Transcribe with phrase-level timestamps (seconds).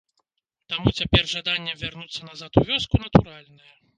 [0.71, 3.73] Таму цяпер жаданне вярнуцца назад у вёску натуральнае.